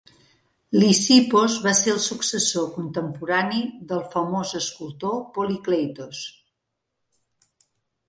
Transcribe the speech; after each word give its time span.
Lysippos 0.77 1.57
va 1.65 1.73
ser 1.81 1.93
el 1.97 1.99
successor 2.05 2.65
contemporani 2.79 3.63
del 3.93 4.03
famós 4.17 4.57
escultor 4.65 5.23
Polykleitos. 5.39 6.27